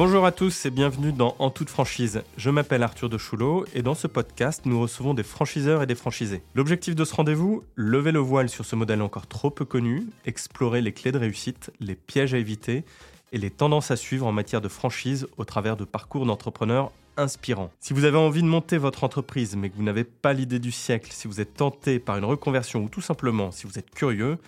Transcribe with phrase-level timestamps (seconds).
[0.00, 2.22] Bonjour à tous et bienvenue dans En toute franchise.
[2.38, 5.94] Je m'appelle Arthur de Choulot et dans ce podcast, nous recevons des franchiseurs et des
[5.94, 6.40] franchisés.
[6.54, 10.80] L'objectif de ce rendez-vous Lever le voile sur ce modèle encore trop peu connu, explorer
[10.80, 12.86] les clés de réussite, les pièges à éviter
[13.32, 17.70] et les tendances à suivre en matière de franchise au travers de parcours d'entrepreneurs inspirants.
[17.78, 20.72] Si vous avez envie de monter votre entreprise mais que vous n'avez pas l'idée du
[20.72, 24.38] siècle, si vous êtes tenté par une reconversion ou tout simplement si vous êtes curieux,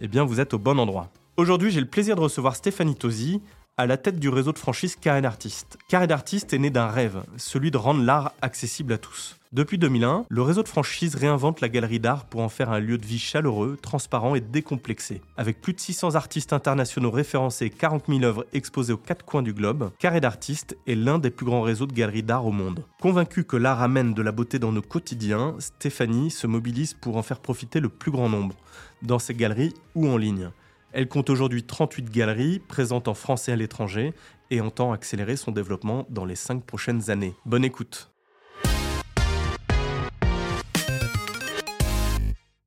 [0.00, 1.10] eh bien vous êtes au bon endroit.
[1.38, 3.40] Aujourd'hui, j'ai le plaisir de recevoir Stéphanie Tosi,
[3.82, 5.76] à la tête du réseau de franchise Carré d'Artistes.
[5.88, 9.40] Carré d'Artistes est né d'un rêve, celui de rendre l'art accessible à tous.
[9.52, 12.96] Depuis 2001, le réseau de franchise réinvente la galerie d'art pour en faire un lieu
[12.96, 15.20] de vie chaleureux, transparent et décomplexé.
[15.36, 19.42] Avec plus de 600 artistes internationaux référencés et 40 000 œuvres exposées aux quatre coins
[19.42, 22.84] du globe, Carré d'Artistes est l'un des plus grands réseaux de galeries d'art au monde.
[23.00, 27.22] Convaincue que l'art amène de la beauté dans nos quotidiens, Stéphanie se mobilise pour en
[27.24, 28.54] faire profiter le plus grand nombre,
[29.02, 30.52] dans ses galeries ou en ligne.
[30.94, 34.12] Elle compte aujourd'hui 38 galeries présentes en France et à l'étranger
[34.50, 37.34] et entend accélérer son développement dans les 5 prochaines années.
[37.46, 38.12] Bonne écoute.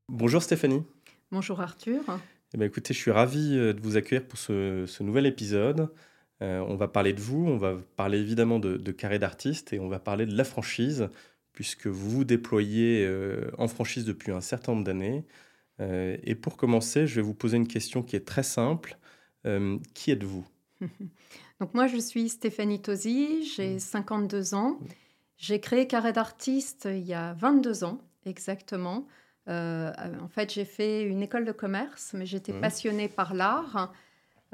[0.09, 0.83] Bonjour Stéphanie.
[1.31, 2.01] Bonjour Arthur.
[2.55, 5.93] Eh bien, écoutez, je suis ravi euh, de vous accueillir pour ce, nouvel épisode.
[6.41, 9.87] Euh, on va parler de vous, on va parler évidemment de, Carré d'artistes et on
[9.87, 11.09] va parler de la franchise,
[11.53, 15.25] puisque vous vous déployez euh, en franchise depuis un certain nombre d'années.
[15.81, 18.97] Euh, et pour commencer, je vais vous poser une question qui est très simple.
[19.45, 20.45] Euh, qui êtes-vous?
[21.59, 24.55] Donc moi, je suis Stéphanie Tosi, j'ai 52 mmh.
[24.55, 24.79] ans.
[25.37, 29.05] J'ai créé Carré d'artiste il y a 22 ans exactement.
[29.47, 32.61] Euh, en fait, j'ai fait une école de commerce, mais j'étais mmh.
[32.61, 33.93] passionnée par l'art.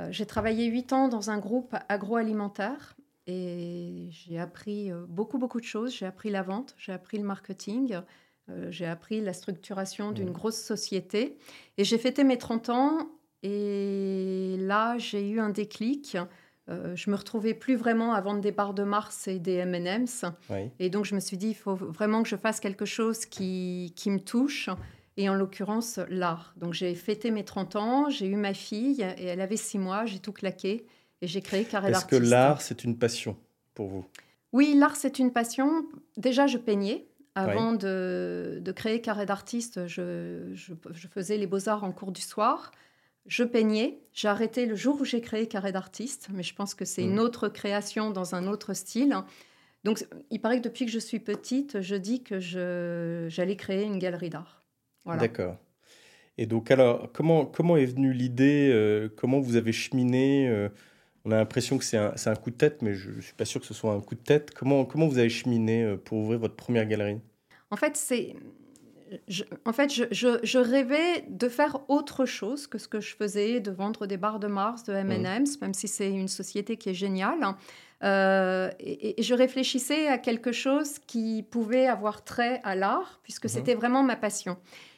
[0.10, 2.96] j'ai travaillé 8 ans dans un groupe agroalimentaire
[3.28, 5.96] et j'ai appris beaucoup, beaucoup de choses.
[5.96, 8.02] J'ai appris la vente, j'ai appris le marketing,
[8.70, 11.38] j'ai appris la structuration d'une grosse société.
[11.78, 13.10] Et j'ai fêté mes 30 ans.
[13.44, 16.18] Et là, j'ai eu un déclic.
[16.70, 20.26] Euh, je me retrouvais plus vraiment à vendre des barres de Mars et des M&M's.
[20.80, 23.94] Et donc, je me suis dit, il faut vraiment que je fasse quelque chose qui,
[23.96, 24.70] qui me touche.
[25.18, 26.54] Et en l'occurrence, l'art.
[26.58, 28.10] Donc, j'ai fêté mes 30 ans.
[28.10, 29.02] J'ai eu ma fille.
[29.18, 30.06] Et elle avait 6 mois.
[30.06, 30.86] J'ai tout claqué.
[31.22, 33.38] Et j'ai créé Carré Est-ce que l'art, c'est une passion
[33.74, 34.06] pour vous?
[34.54, 35.86] Oui, l'art, c'est une passion.
[36.18, 37.08] Déjà, je peignais.
[37.36, 40.54] Avant de, créer Carré d'artiste, je,
[41.12, 42.72] faisais les beaux-arts en cours du soir.
[43.26, 44.00] Je peignais.
[44.14, 47.16] J'ai arrêté le jour où j'ai créé Carré d'artiste, mais je pense que c'est une
[47.16, 47.20] mmh.
[47.20, 49.16] autre création dans un autre style.
[49.84, 52.40] Donc, il paraît que depuis que je suis petite, je dis que
[53.30, 54.64] j'allais créer une galerie d'art.
[55.06, 55.58] D'accord.
[56.38, 60.70] Et donc, alors, comment, comment est venue l'idée euh, Comment vous avez cheminé euh,
[61.26, 63.62] on a l'impression que c'est un, coup de tête, mais je ne suis pas sûr
[63.62, 64.52] que ce soit un coup de tête.
[64.52, 67.20] Comment, comment vous avez cheminé euh, pour ouvrir votre première galerie?
[67.70, 68.36] En fait, c'est...
[69.28, 70.06] Je, en fait, je,
[70.42, 74.40] je, rêvais de faire autre chose que ce que je faisais, de vendre des barres
[74.40, 77.56] de Mars, de M&M's, même si c'est une société qui est géniale.
[78.04, 83.50] Euh, et, je réfléchissais à quelque chose qui pouvait avoir trait à l'art, puisque mmh.
[83.50, 84.58] c'était vraiment ma passion.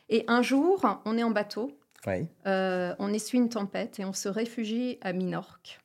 [0.09, 1.75] Et un jour, on est en bateau,
[2.45, 5.79] euh, on essuie une tempête et on se réfugie à Minorque.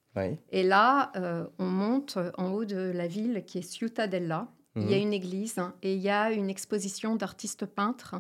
[0.50, 4.48] Et là, euh, on monte en haut de la ville qui est Ciutadella.
[4.76, 5.02] Il y a mhm.
[5.02, 8.14] une église et il y a une exposition d'artistes peintres,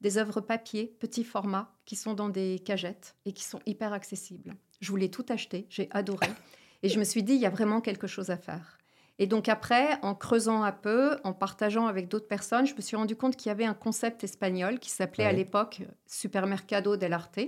[0.00, 4.54] des œuvres papier, petit format, qui sont dans des cagettes et qui sont hyper accessibles.
[4.80, 6.28] Je voulais tout acheter, j'ai adoré.
[6.82, 8.78] Et je me suis dit, il y a vraiment quelque chose à faire.
[9.18, 12.96] Et donc après, en creusant un peu, en partageant avec d'autres personnes, je me suis
[12.96, 17.40] rendu compte qu'il y avait un concept espagnol qui s'appelait à l'époque Supermercado del Arte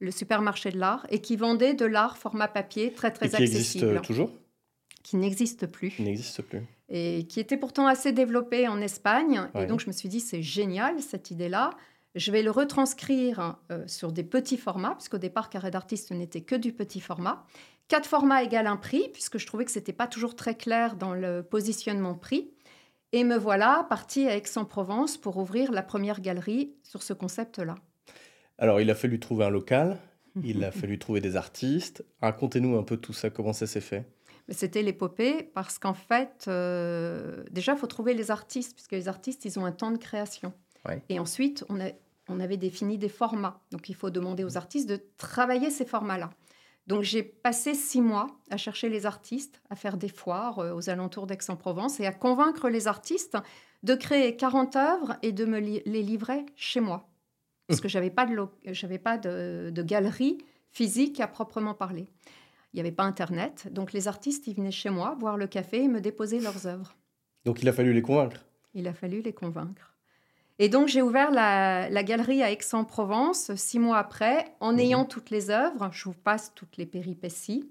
[0.00, 3.42] le supermarché de l'art, et qui vendait de l'art format papier très très et qui
[3.42, 4.30] existe euh, toujours
[5.02, 5.90] Qui n'existe plus.
[5.90, 6.62] Qui n'existe plus.
[6.88, 9.48] Et qui était pourtant assez développé en Espagne.
[9.54, 11.70] Et donc je me suis dit, c'est génial cette idée-là.
[12.14, 16.54] Je vais le retranscrire euh, sur des petits formats, puisqu'au départ, Carré d'artiste n'était que
[16.54, 17.44] du petit format.
[17.88, 21.14] Quatre formats égale un prix, puisque je trouvais que c'était pas toujours très clair dans
[21.14, 22.50] le positionnement prix.
[23.12, 27.76] Et me voilà partie à Aix-en-Provence pour ouvrir la première galerie sur ce concept-là.
[28.58, 29.98] Alors, il a fallu trouver un local,
[30.42, 32.04] il a fallu trouver des artistes.
[32.20, 34.04] Racontez-nous un peu tout ça, comment ça s'est fait
[34.50, 39.44] c'était l'épopée parce qu'en fait, euh, déjà, il faut trouver les artistes, puisque les artistes,
[39.44, 40.52] ils ont un temps de création.
[41.10, 41.90] Et ensuite, on, a,
[42.28, 43.60] on avait défini des formats.
[43.72, 46.30] Donc, il faut demander aux artistes de travailler ces formats-là.
[46.86, 50.88] Donc, j'ai passé six mois à chercher les artistes, à faire des foires euh, aux
[50.88, 53.36] alentours d'Aix-en-Provence et à convaincre les artistes
[53.82, 57.07] de créer 40 œuvres et de me les livrer chez moi
[57.68, 58.36] parce que j'avais pas de
[58.66, 60.38] j'avais pas de, galerie
[60.70, 62.08] physique à proprement parler.
[62.72, 65.84] Il n'y avait pas Internet, donc les artistes ils venaient chez moi boire le café
[65.84, 66.96] et me déposer leurs œuvres.
[67.44, 68.44] Donc il a fallu les convaincre.
[68.74, 69.94] Il a fallu les convaincre.
[70.58, 74.78] Et donc j'ai ouvert la, galerie à Aix-en-Provence six mois après, en mhm.
[74.80, 75.88] ayant toutes les œuvres.
[75.92, 77.70] Je vous passe toutes les péripéties.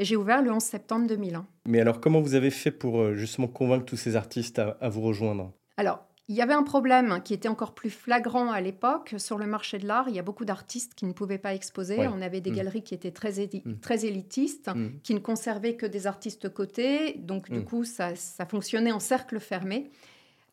[0.00, 1.44] Et j'ai ouvert le 11 septembre 2001.
[1.66, 5.00] Mais alors, comment vous avez fait pour euh, justement convaincre tous ces artistes à, vous
[5.00, 5.52] rejoindre?
[5.76, 9.14] Alors, il y avait un problème qui était encore plus flagrant à l'époque.
[9.16, 12.06] Sur le marché de l'art, il y a beaucoup d'artistes qui ne pouvaient pas exposer.
[12.06, 12.54] On avait des mm.
[12.54, 13.80] galeries qui étaient très, mm.
[13.80, 15.00] très élitistes, mm.
[15.02, 17.14] qui ne conservaient que des artistes cotés.
[17.18, 19.90] Donc, du coup, ça, ça, fonctionnait en cercle fermé.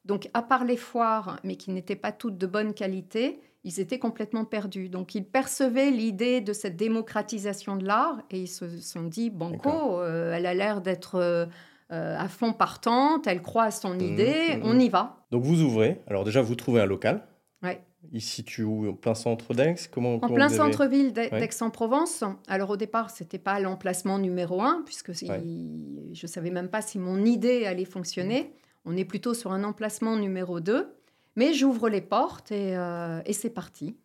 [0.05, 3.99] Donc, à part les foires, mais qui n'étaient pas toutes de bonne qualité, ils étaient
[3.99, 4.89] complètement perdus.
[4.89, 9.99] Donc ils percevaient l'idée de cette démocratisation de l'art et ils se sont dit, Banco,
[10.01, 11.47] euh, elle a l'air d'être euh,
[11.95, 14.81] euh, à fond partante, elle croit à son mmh, idée, mmh, on mmh.
[14.81, 15.25] y va.
[15.31, 17.25] Donc vous ouvrez, alors déjà vous trouvez un local.
[17.63, 17.81] Ouais.
[18.11, 18.87] Il se situe où?
[18.89, 19.75] En plein centre d'Aix?
[19.91, 22.23] Comment, En plein centre-ville d'Aix-en-Provence.
[22.47, 26.81] Alors au départ, ce n'était pas l'emplacement numéro un, puisque je ne savais même pas
[26.81, 28.53] si mon idée allait fonctionner.
[28.85, 30.95] On est plutôt sur un emplacement numéro 2.
[31.35, 33.97] Mais j'ouvre les portes et, euh, et c'est parti.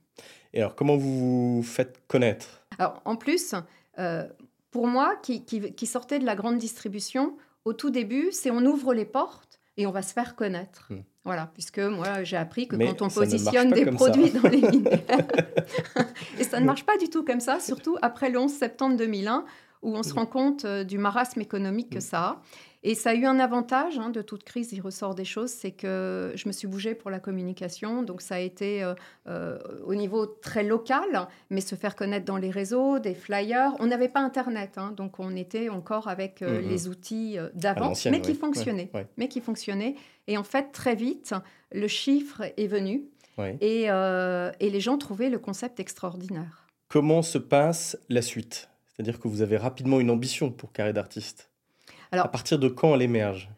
[0.52, 2.66] Et alors, comment vous vous faites connaître?
[2.78, 3.54] Alors, en plus,
[3.98, 4.26] euh,
[4.70, 8.94] pour moi, qui, qui, sortais de la grande distribution, au tout début, c'est on ouvre
[8.94, 10.86] les portes et on va se faire connaître.
[10.90, 11.02] Hmm.
[11.24, 15.00] Voilà, puisque moi, j'ai appris que quand on positionne des produits dans les minières,
[16.38, 19.44] et ça ne marche pas du tout comme ça, surtout après le 11 septembre 2001,
[19.82, 20.18] où on se hmm.
[20.18, 22.02] rend compte euh, du marasme économique que hmm.
[22.02, 22.42] ça a.
[22.82, 25.70] Et ça a eu un avantage, hein, de toute crise, il ressort des choses, c'est
[25.70, 28.02] que je me suis bougée pour la communication.
[28.02, 28.94] Donc ça a été euh,
[29.28, 33.72] euh, au niveau très local, mais se faire connaître dans les réseaux, des flyers.
[33.80, 36.68] On n'avait pas Internet, hein, donc on était encore avec euh, mmh, mmh.
[36.68, 38.90] les outils d'avant, mais qui fonctionnaient.
[39.18, 39.96] Mais qui fonctionnaient.
[40.26, 41.34] Et en fait, très vite,
[41.72, 43.04] le chiffre est venu
[43.60, 46.66] et, et les gens trouvaient le concept extraordinaire.
[46.88, 48.68] Comment se passe la suite?
[48.86, 51.49] C'est-à-dire que vous avez rapidement une ambition pour Carré d'artiste
[52.12, 53.50] alors, à partir de quand elle émerge?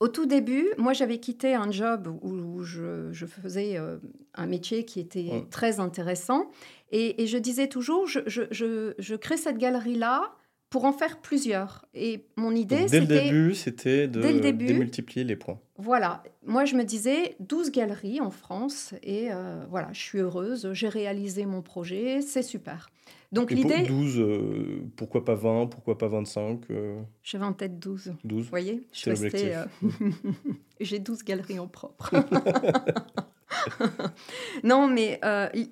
[0.00, 3.98] au tout début, moi j'avais quitté un job où, je, faisais euh,
[4.34, 6.50] un métier qui était très intéressant.
[6.90, 10.32] Et, je disais toujours, je, je crée cette galerie-là
[10.70, 11.84] pour en faire plusieurs.
[11.94, 13.00] Et mon idée, c'était...
[13.00, 14.20] Dès le début, c'était de
[14.52, 15.58] démultiplier les points.
[15.76, 16.22] Voilà.
[16.46, 20.88] Moi, je me disais 12 galeries en France et euh, voilà, je suis heureuse, j'ai
[20.88, 22.88] réalisé mon projet, c'est super.
[23.32, 23.82] Donc l'idée...
[23.82, 27.00] 12, euh, pourquoi pas 20, pourquoi pas 25 euh...
[27.22, 28.14] J'avais en tête 12.
[28.24, 29.48] 12 Vous voyez C'est l'objectif.
[29.52, 29.90] Euh,
[30.80, 32.12] j'ai 12 galeries en propre.
[34.64, 35.20] non, mais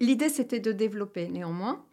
[0.01, 1.85] l'idée, c'était de développer néanmoins.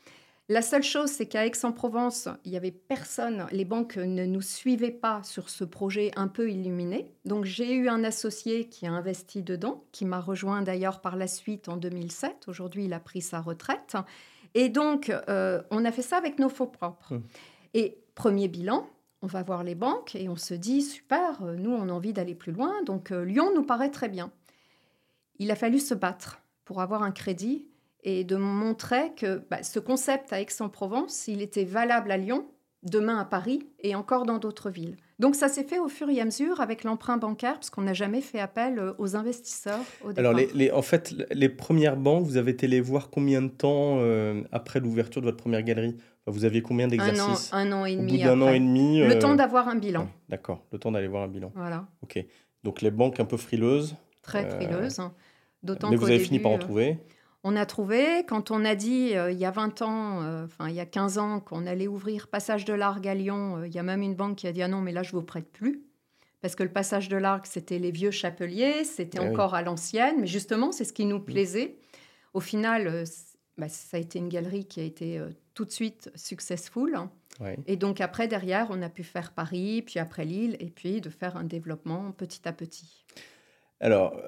[0.48, 4.92] La seule chose, c'est qu'à Aix-en-Provence, il n'y avait personne, les banques ne nous suivaient
[4.92, 7.12] pas sur ce projet un peu illuminé.
[7.26, 11.26] Donc j'ai eu un associé qui a investi dedans, qui m'a rejoint d'ailleurs par la
[11.26, 12.48] suite en 2007.
[12.48, 13.98] Aujourd'hui, il a pris sa retraite.
[14.54, 17.14] Et donc, euh, on a fait ça avec nos faux propres.
[17.14, 17.24] Hum.
[17.74, 18.88] Et premier bilan,
[19.24, 22.14] on va voir les banques et on se dit, super, euh, nous, on a envie
[22.14, 22.84] d'aller plus loin.
[22.84, 24.32] Donc euh, Lyon nous paraît très bien.
[25.40, 27.68] Il a fallu se battre pour avoir un crédit
[28.06, 32.46] et de montrer que bah, ce concept à Aix-en-Provence, il était valable à Lyon,
[32.84, 34.96] demain à Paris et encore dans d'autres villes.
[35.18, 37.94] Donc ça s'est fait au fur et à mesure avec l'emprunt bancaire, parce qu'on n'a
[37.94, 40.32] jamais fait appel euh, aux investisseurs au départ.
[40.32, 43.98] Alors les, en fait, les premières banques, vous avez été les voir combien de temps
[44.00, 45.98] euh, après l'ouverture de votre première galerie?
[46.28, 47.50] Vous aviez combien d'exercices?
[47.54, 48.28] un, an, et demi.
[48.28, 49.00] Au bout an et demi.
[49.00, 50.10] Le temps d'avoir un bilan.
[50.30, 51.52] D'accord, le temps d'aller voir un bilan.
[51.56, 51.88] Voilà.
[52.04, 52.24] Ok.
[52.64, 53.96] Donc les banques un peu frileuses.
[54.22, 55.02] Très frileuses.
[55.64, 57.00] D'autant Mais vous avez fini par en trouver
[57.48, 60.68] on a trouvé, quand on a dit euh, il y a 20 ans, euh, enfin
[60.68, 63.76] il y a 15 ans, qu'on allait ouvrir Passage de l'Arc à Lyon, euh, il
[63.76, 65.52] y a même une banque qui a dit ah non, mais là je vous prête
[65.52, 65.84] plus.
[66.42, 70.22] Parce que le Passage de l'Arc, c'était les vieux chapeliers, c'était eh encore à l'ancienne,
[70.22, 71.26] mais justement, c'est ce qui nous mm.
[71.26, 71.76] plaisait.
[72.34, 73.04] Au final,
[73.60, 75.22] bah, ça a été une galerie qui a été
[75.54, 76.98] tout de suite successful.
[77.68, 81.10] Et donc après, derrière, on a pu faire Paris, puis après Lille, et puis de
[81.10, 83.06] faire un développement petit à petit.
[83.80, 84.20] Alors,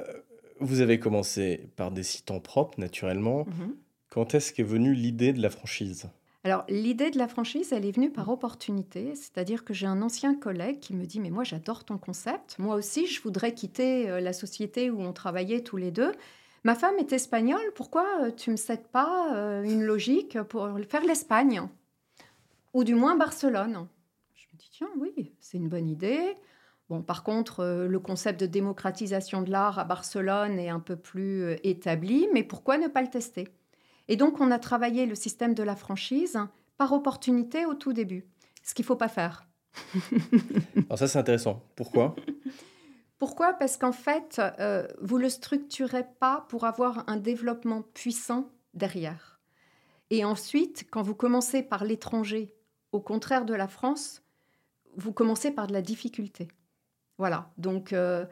[0.60, 3.46] vous avez commencé par des sites en propre, naturellement.
[3.46, 3.76] Mhm.
[4.10, 6.10] Quand est-ce qu'est venue l'idée de la franchise?
[6.44, 10.34] Alors, l'idée de la franchise, elle est venue par opportunité, c'est-à-dire que j'ai un ancien
[10.34, 12.58] collègue qui me dit Mais moi, j'adore ton concept.
[12.58, 16.14] Moi aussi, je voudrais quitter euh, la société où on travaillait tous les deux.
[16.64, 20.70] Ma femme est espagnole, pourquoi euh, tu ne me cèdes pas euh, une logique pour
[20.88, 21.62] faire l'Espagne?
[22.74, 23.88] Ou du moins Barcelone
[24.34, 26.36] Je me dis Tiens, oui, c'est une bonne idée.
[26.90, 30.96] Bon, par contre, euh, le concept de démocratisation de l'art à Barcelone est un peu
[30.96, 33.50] plus euh, établi, mais pourquoi ne pas le tester?
[34.08, 36.40] Et donc, on a travaillé le système de la franchise
[36.78, 38.26] par opportunité au tout début,
[38.64, 39.48] ce qu'il ne faut pas faire.
[40.76, 41.62] Alors ça, c'est intéressant.
[41.76, 42.16] Pourquoi?
[43.18, 43.54] Pourquoi?
[43.54, 49.40] Parce qu'en fait, euh, vous ne le structurez pas pour avoir un développement puissant derrière.
[50.10, 52.56] Et ensuite, quand vous commencez par l'étranger,
[52.92, 54.22] au contraire de la France,
[54.96, 56.48] vous commencez par de la difficulté.
[57.18, 58.26] Voilà, donc euh,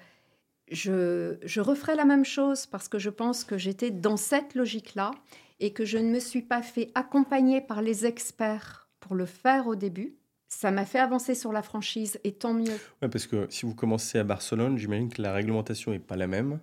[0.72, 5.12] je, je, referai la même chose parce que je pense que j'étais dans cette logique-là
[5.60, 9.68] et que je ne me suis pas fait accompagner par les experts pour le faire
[9.68, 10.16] au début.
[10.48, 12.78] ça m'a fait avancer sur la franchise et tant mieux.
[13.02, 16.28] Ouais, parce que si vous commencez à Barcelone, j'imagine que la réglementation n'est pas la
[16.28, 16.60] même,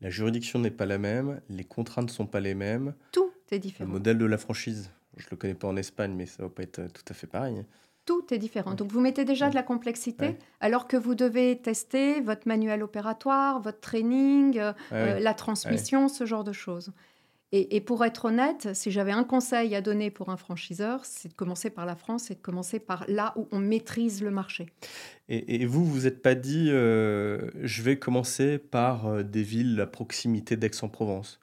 [0.00, 2.94] la juridiction n'est pas la même, les contraintes ne sont pas les mêmes.
[3.12, 3.88] Tout est différent.
[3.88, 6.48] Le modèle de la franchise, je ne le connais pas en Espagne, mais ça ne
[6.48, 7.64] va pas être tout à fait pareil.
[8.06, 8.74] Tout est différent.
[8.74, 13.60] Donc vous mettez déjà de la complexité alors que vous devez tester votre manuel opératoire,
[13.60, 16.92] votre training, euh, la transmission, ce genre de choses.
[17.52, 21.34] Et, pour être honnête, si j'avais un conseil à donner pour un franchiseur, c'est de
[21.34, 24.66] commencer par la France et de commencer par là où on maîtrise le marché.
[25.28, 29.86] Et, vous, vous n'êtes pas dit, euh, je vais commencer par euh, des villes à
[29.86, 31.38] proximité d'Aix-en-Provence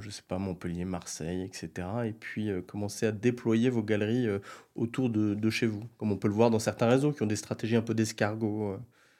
[0.00, 1.88] je ne sais pas, Montpellier, Marseille, etc.
[2.06, 4.26] Et puis euh, commencer à déployer vos galeries
[4.74, 7.26] autour de, de, chez vous, comme on peut le voir dans certains réseaux qui ont
[7.26, 8.76] des stratégies un peu d'escargot.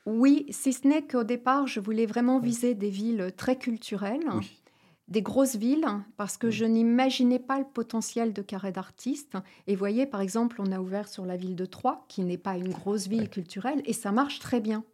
[0.06, 4.24] Oui, si ce n'est qu'au départ, je voulais vraiment viser des villes très culturelles.
[4.34, 4.60] Oui
[5.08, 9.36] des grosses villes parce que je n'imaginais pas le potentiel de carré d'artistes.
[9.66, 12.56] Et voyez, par exemple, on a ouvert sur la ville de Troyes, qui n'est pas
[12.56, 14.84] une grosse ville culturelle, et ça marche très bien.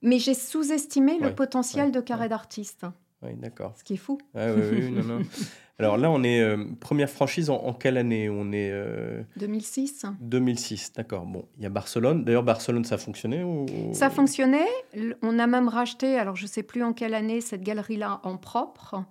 [0.00, 2.86] Mais j'ai sous-estimé le potentiel de carré d'artistes.
[3.22, 3.74] Oui, d'accord.
[3.76, 4.18] Ce qui est fou.
[5.78, 8.28] Alors là, on est euh, première franchise en, quelle année?
[8.28, 8.72] On est
[9.36, 10.06] 2006.
[10.20, 11.24] 2006, d'accord.
[11.24, 12.24] Bon, il y a Barcelone.
[12.24, 13.66] D'ailleurs, Barcelone, ça a fonctionné ou...
[13.92, 14.68] Ça fonctionnait.
[15.22, 18.36] On a même racheté, alors je ne sais plus en quelle année, cette galerie-là en
[18.36, 19.04] propre.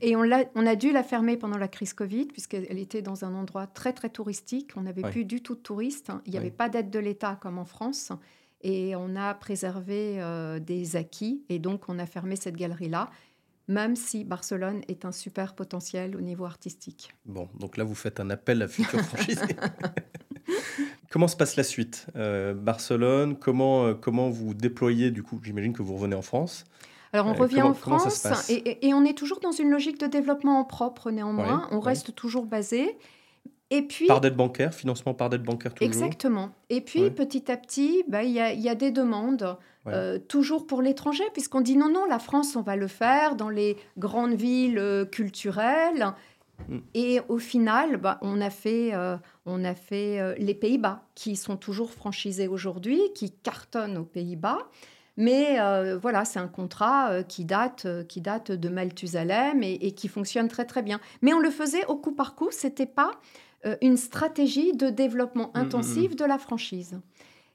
[0.00, 3.24] Et on a, on a dû la fermer pendant la crise Covid, puisqu'elle était dans
[3.24, 4.72] un endroit très, très touristique.
[4.76, 6.10] On n'avait plus du tout de touristes.
[6.26, 8.12] Il n'y avait pas d'aide de l'État comme en France.
[8.62, 11.44] Et on a préservé euh, des acquis.
[11.48, 13.08] Et donc, on a fermé cette galerie-là,
[13.68, 17.14] même si Barcelone est un super potentiel au niveau artistique.
[17.26, 19.42] Bon, donc là, vous faites un appel à futurs franchisés.
[21.10, 25.72] comment se passe la suite euh, Barcelone, comment, euh, comment vous déployez, du coup, j'imagine
[25.72, 26.64] que vous revenez en France
[27.14, 30.64] alors on revient en France et, on est toujours dans une logique de développement en
[30.64, 31.66] propre néanmoins.
[31.70, 32.98] on reste toujours basé.
[33.70, 35.86] Et puis, par dette bancaire, financement par dette bancaire toujours.
[35.86, 36.50] Exactement.
[36.70, 39.56] Et puis petit à petit, bah, il y, a, des demandes,
[39.92, 43.48] euh, toujours pour l'étranger, puisqu'on dit non, non, la France, on va le faire dans
[43.48, 46.12] les grandes villes euh, culturelles.
[46.68, 46.78] Mm.
[46.94, 49.16] Et au final, bah, on a fait, euh,
[49.46, 54.58] on a fait les Pays-Bas, qui sont toujours franchisés aujourd'hui, qui cartonnent aux Pays-Bas.
[55.18, 59.90] Mais euh, voilà, c'est un contrat euh, qui, date, euh, qui date de Malthusalem et,
[59.90, 61.00] qui fonctionne très très bien.
[61.22, 63.10] Mais on le faisait au coup par coup, c'était pas
[63.82, 66.14] une stratégie de développement mmh, mmh, intensif mmh.
[66.14, 67.00] de la franchise.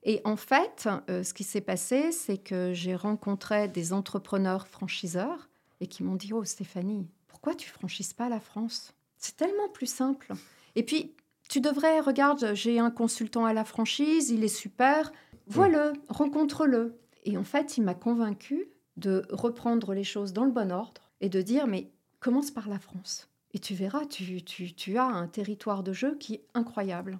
[0.03, 5.87] Et en fait, ce qui s'est passé, c'est que j'ai rencontré des entrepreneurs franchiseurs et
[5.87, 8.93] qui m'ont dit Oh Stéphanie, pourquoi tu franchises pas la France?
[9.17, 10.33] C'est tellement plus simple.
[10.75, 11.13] Et puis,
[11.49, 15.11] tu devrais, regarde, j'ai un consultant à la franchise, il est super,
[15.47, 16.99] vois-le, rencontre-le.
[17.25, 18.67] Et en fait, il m'a convaincu
[18.97, 22.79] de reprendre les choses dans le bon ordre et de dire, mais commence par la
[22.79, 23.29] France.
[23.53, 27.19] Et tu verras, tu, tu, tu as un territoire de jeu qui est incroyable.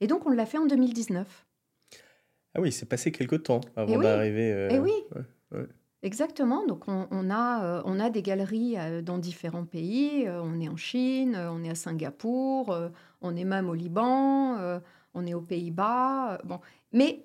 [0.00, 1.46] Et donc, on l'a fait en 2019.
[2.54, 4.48] Ah oui, c'est passé quelque temps avant d'arriver.
[4.70, 4.92] Et euh, oui.
[6.02, 6.66] Exactement.
[6.66, 10.26] Donc, on, a, euh, on a des galeries euh, dans différents pays.
[10.28, 12.76] on est en Chine, on est à Singapour,
[13.20, 14.80] on est même au Liban,
[15.14, 16.40] on est aux Pays-Bas.
[16.44, 16.60] bon.
[16.92, 17.24] Mais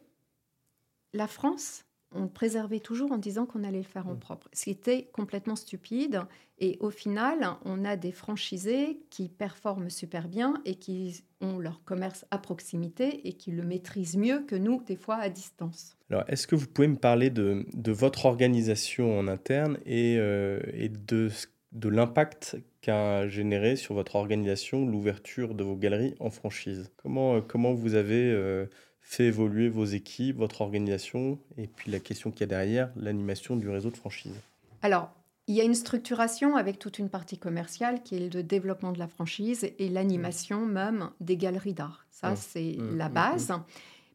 [1.13, 4.19] la France, on préservait toujours en disant qu'on allait le faire en mm.
[4.19, 6.22] propre, ce qui était complètement stupide.
[6.57, 11.84] Et au final, on a des franchisés qui performent super bien et qui ont leur
[11.84, 15.98] commerce à proximité et qui le maîtrisent mieux que nous, des fois à distance.
[16.10, 20.62] Alors, est-ce que vous pouvez me parler de, votre organisation en interne et, euh,
[21.07, 21.29] de,
[21.74, 26.89] de l'impact qu'a généré sur votre organisation l'ouverture de vos galeries en franchise?
[26.95, 28.31] Comment, comment vous avez...
[28.31, 28.67] Euh,
[29.06, 33.56] fait évoluer vos équipes, votre organisation et puis la question qu'il y a derrière, l'animation
[33.56, 34.34] du réseau de franchise
[34.82, 35.12] Alors,
[35.48, 38.98] il y a une structuration avec toute une partie commerciale qui est le développement de
[38.98, 42.08] la franchise et l'animation même des galeries d'art.
[42.10, 42.36] Ça, mmh.
[42.36, 42.98] c'est mmh.
[42.98, 43.14] la mmh.
[43.14, 43.54] base.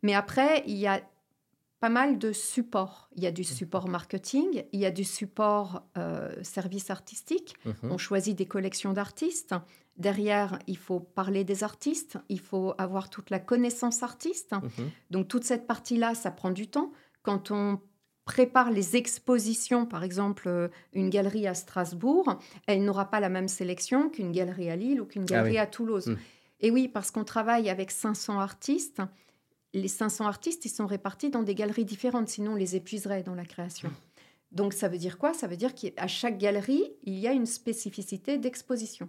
[0.02, 1.00] Mais après, il y a
[1.80, 3.08] pas mal de supports.
[3.16, 7.56] Il y a du support marketing, il y a du support euh, service artistique.
[7.82, 9.54] On choisit des collections d'artistes.
[9.96, 14.52] Derrière, il faut parler des artistes, il faut avoir toute la connaissance artiste.
[14.52, 14.90] Mhm.
[15.10, 16.92] Donc toute cette partie-là, ça prend du temps.
[17.22, 17.80] Quand on
[18.24, 23.48] prépare les expositions, par exemple, euh, une galerie à Strasbourg, elle n'aura pas la même
[23.48, 26.08] sélection qu'une galerie à Lille ou qu'une ah galerie à Toulouse.
[26.08, 26.18] Mhm.
[26.60, 29.02] Et oui, parce qu'on travaille avec 500 artistes.
[29.72, 33.34] Les 500 artistes, ils sont répartis dans des galeries différentes, sinon on les épuiserait dans
[33.34, 33.90] la création.
[34.52, 35.32] Donc ça veut dire quoi?
[35.32, 39.08] Ça veut dire qu'à chaque galerie, il y a une spécificité d'exposition.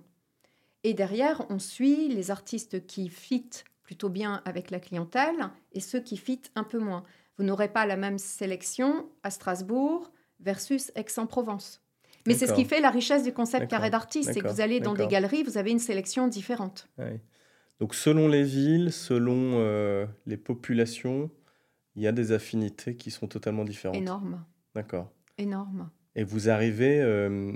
[0.84, 6.00] Et derrière, on suit les artistes qui fitent plutôt bien avec la clientèle et ceux
[6.00, 7.03] qui fitent un peu moins.
[7.38, 11.82] Vous n'aurez pas la même sélection à Strasbourg versus Aix-en-Provence.
[12.27, 14.80] Mais c'est ce qui fait la richesse du concept carré d'artiste, c'est que vous allez
[14.80, 16.88] dans des galeries, vous avez une sélection différente.
[17.82, 21.32] Donc selon les villes, selon euh, les populations,
[21.96, 23.98] il y a des affinités qui sont totalement différentes.
[23.98, 24.46] Énorme.
[24.76, 25.12] D'accord.
[25.40, 25.90] Énorme.
[26.16, 27.52] Et vous arrivez euh,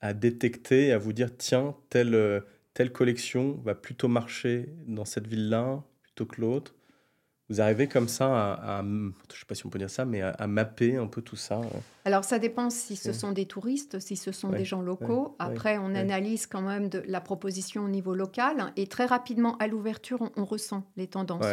[0.00, 2.40] à détecter, à vous dire, tiens, telle, euh,
[2.72, 6.76] telle collection va plutôt marcher dans cette ville-là plutôt que l'autre.
[7.50, 10.22] Vous arrivez comme ça à, je ne sais pas si on peut dire ça, mais
[10.22, 11.60] à, mapper un peu tout ça.
[11.60, 11.78] Euh?
[12.06, 15.36] Alors ça dépend si ce sont des touristes, si ce sont des gens locaux.
[15.38, 19.66] Après, on analyse quand même de la proposition au niveau local et très rapidement à
[19.66, 21.44] l'ouverture, on, ressent les tendances.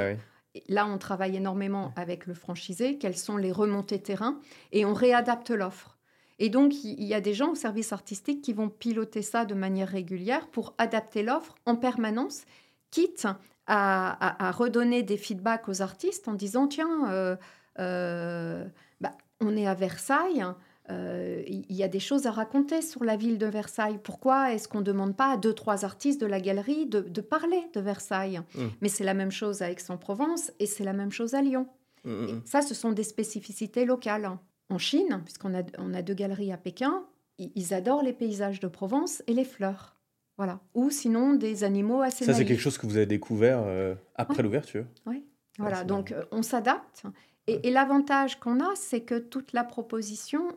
[0.67, 4.39] Là, on travaille énormément avec le franchisé, quelles sont les remontées terrain
[4.71, 5.97] et on réadapte l'offre.
[6.39, 9.53] Et donc, il y a des gens au service artistique qui vont piloter ça de
[9.53, 12.45] manière régulière pour adapter l'offre en permanence,
[12.89, 13.27] quitte
[13.67, 17.35] à, redonner des feedbacks aux artistes en disant tiens, euh,
[17.79, 18.65] euh,
[18.99, 20.45] bah, on est à Versailles.
[20.89, 23.99] Euh, il y a des choses à raconter sur la ville de Versailles.
[24.03, 27.61] Pourquoi est-ce qu'on ne demande pas à deux, trois artistes de la galerie de, parler
[27.73, 28.41] de Versailles?
[28.55, 28.65] Mmh.
[28.81, 31.67] Mais c'est la même chose à Aix-en-Provence et c'est la même chose à Lyon.
[32.03, 34.29] Mmh, mmh, ça, ce sont des spécificités locales.
[34.69, 37.03] En Chine, puisqu'on a, on a deux galeries à Pékin,
[37.37, 39.95] ils adorent les paysages de Provence et les fleurs.
[40.41, 40.59] Voilà.
[40.73, 44.41] Ou sinon des animaux assez Ça, c'est quelque chose que vous avez découvert euh, après
[44.41, 44.85] l'ouverture.
[45.05, 45.23] Oui.
[45.59, 45.83] Voilà.
[45.83, 47.03] Donc, euh, on s'adapte.
[47.45, 50.47] Et, l'avantage qu'on a, c'est que toute la proposition,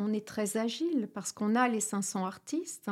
[0.00, 2.90] on est très agile parce qu'on a les 500 artistes.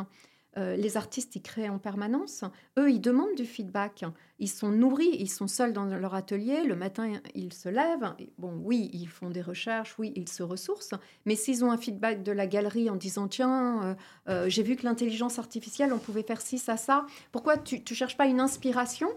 [0.58, 2.44] Euh, les artistes, ils créent en permanence.
[2.78, 4.04] Eux, ils demandent du feedback.
[4.38, 6.64] Ils sont nourris, ils sont seuls dans leur atelier.
[6.64, 8.14] Le matin, ils se lèvent.
[8.38, 10.94] Bon, oui, ils font des recherches, oui, ils se ressourcent.
[11.26, 13.94] Mais s'ils ont un feedback de la galerie en disant Tiens, euh,
[14.28, 17.94] euh, j'ai vu que l'intelligence artificielle, on pouvait faire ci, ça, ça, pourquoi tu ne
[17.94, 19.08] cherches pas une inspiration?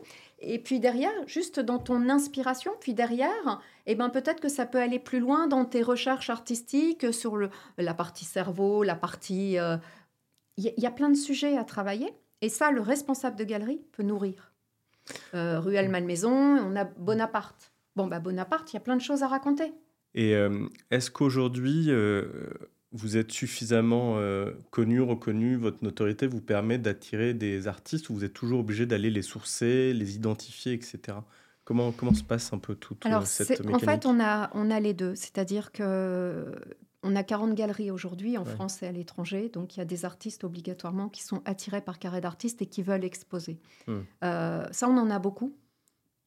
[0.42, 4.78] Et puis derrière, juste dans ton inspiration, puis derrière, eh ben peut-être que ça peut
[4.78, 9.58] aller plus loin dans tes recherches artistiques sur le, la partie cerveau, la partie
[10.60, 12.14] il y, a plein de sujets à travailler.
[12.42, 14.52] Et ça, le responsable de galerie peut nourrir.
[15.34, 17.72] Euh, Ruelle Malmaison, on a Bonaparte.
[17.96, 19.74] Bon, bah Bonaparte, il y a plein de choses à raconter.
[20.16, 22.26] Et euh, est-ce qu'aujourd'hui, euh,
[22.92, 28.26] vous êtes suffisamment euh, connu, reconnu, votre notoriété vous permet d'attirer des artistes ou vous
[28.26, 31.20] êtes toujours obligé d'aller les sourcer, les identifier, etc.
[31.64, 34.72] Comment, comment se passe un peu toute Alors, cette mécanique En fait, on a, on
[34.72, 35.16] a les deux.
[35.16, 36.52] C'est-à-dire que
[37.04, 40.06] on a 40 galeries aujourd'hui en France et à l'étranger, donc il y a des
[40.06, 43.58] artistes obligatoirement qui sont attirés par carré d'artistes et qui veulent exposer.
[43.88, 44.00] Hmm.
[44.24, 45.56] Euh, ça, on en a beaucoup.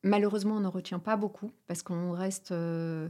[0.03, 3.09] Malheureusement, on n'en retient pas beaucoup parce qu'on reste euh,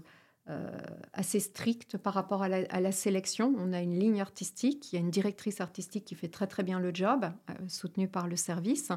[0.50, 0.70] euh,
[1.12, 3.54] assez strict par rapport à la, sélection.
[3.56, 6.64] On a une ligne artistique, il y a une directrice artistique qui fait très très
[6.64, 7.26] bien le job,
[7.68, 8.90] soutenue par le service.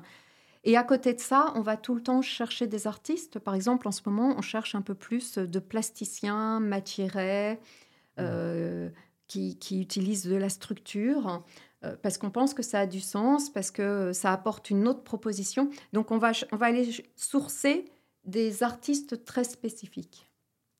[0.65, 3.38] Et à côté de ça, on va tout le temps chercher des artistes.
[3.38, 7.60] Par exemple, en ce moment, on cherche un peu plus de plasticiens, matiérés,
[8.19, 8.89] euh,
[9.28, 11.43] qui, qui, utilisent de la structure,
[11.84, 15.04] euh, parce qu'on pense que ça a du sens, parce que ça apporte une autre
[15.04, 15.69] proposition.
[15.93, 17.86] Donc on va, on va aller sourcer
[18.23, 20.30] des artistes très spécifiques.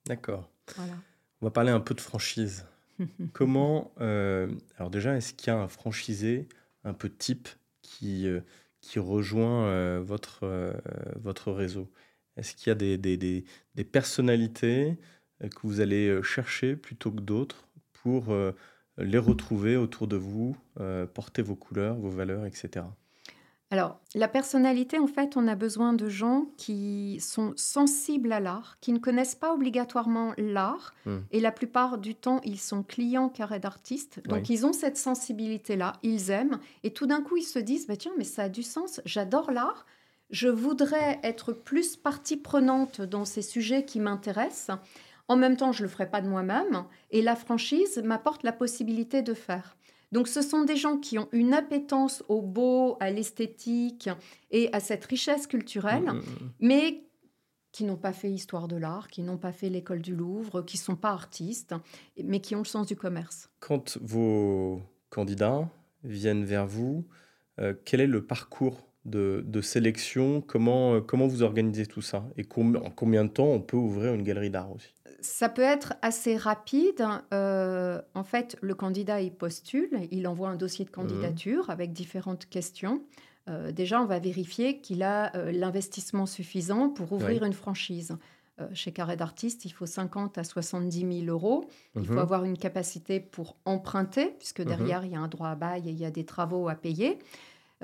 [0.05, 0.49] D'accord.
[0.75, 0.93] Voilà.
[1.41, 2.65] On va parler un peu de franchise.
[3.33, 6.47] Comment, euh, alors déjà, est-ce qu'il y a un franchisé
[6.83, 7.49] un peu type
[7.81, 8.27] qui,
[8.79, 10.73] qui rejoint votre,
[11.15, 11.89] votre réseau?
[12.37, 13.45] Est-ce qu'il y a des, des, des,
[13.75, 14.97] des personnalités
[15.49, 18.51] que vous allez euh, chercher plutôt que d'autres pour euh,
[18.97, 20.55] les retrouver autour de vous,
[21.13, 22.86] porter vos couleurs, vos valeurs, etc.
[23.71, 28.77] Alors, la personnalité, en fait, on a besoin de gens qui sont sensibles à l'art,
[28.79, 31.17] qui ne connaissent pas obligatoirement l'art, hmm.
[31.31, 35.93] et la plupart du temps, ils sont clients carrés d'artistes, donc ils ont cette sensibilité-là,
[36.03, 38.62] ils aiment, et tout d'un coup, ils se disent, bah, tiens, mais ça a du
[38.62, 39.86] sens, j'adore l'art,
[40.29, 44.77] je voudrais être plus partie prenante dans ces sujets qui m'intéressent,
[45.27, 48.51] en même temps, je ne le ferai pas de moi-même et la franchise m'apporte la
[48.51, 49.77] possibilité de faire.
[50.11, 54.09] Donc ce sont des gens qui ont une appétence au beau, à l'esthétique
[54.51, 56.51] et à cette richesse culturelle, mmh, mmh, mmh.
[56.59, 57.05] mais
[57.71, 60.77] qui n'ont pas fait histoire de l'art, qui n'ont pas fait l'école du Louvre, qui
[60.77, 61.75] ne sont pas artistes,
[62.23, 63.49] mais qui ont le sens du commerce.
[63.59, 65.67] Quand vos candidats
[66.05, 67.05] viennent vers vous,
[67.59, 72.89] euh, quel est le parcours de, sélection comment, comment vous organisez tout ça Et en
[72.89, 74.95] combien de temps on peut ouvrir une galerie d'art aussi?
[75.25, 77.03] Ça peut être assez rapide.
[77.33, 80.93] Euh, en fait, le candidat, il postule, il envoie un dossier de mmh.
[80.93, 83.01] candidature avec différentes questions.
[83.49, 88.15] Euh, déjà, on va vérifier qu'il a euh, l'investissement suffisant pour ouvrir une franchise.
[88.73, 91.65] chez Carré d'Artiste, il faut 50 à 70 000 euros.
[91.95, 92.19] Il faut mmh.
[92.19, 94.65] avoir une capacité pour emprunter, puisque mmh.
[94.65, 96.75] derrière, il y a un droit à bail et il y a des travaux à
[96.75, 97.17] payer.